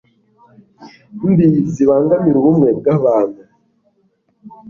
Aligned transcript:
mbi 1.29 1.47
zibangamira 1.73 2.37
ubumwe 2.39 2.67
bw'abantu 2.79 3.41